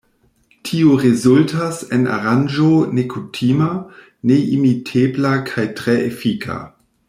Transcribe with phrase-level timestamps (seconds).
[0.67, 3.69] Tio rezultas en aranĝo nekutima,
[4.33, 6.61] neimitebla kaj tre efika.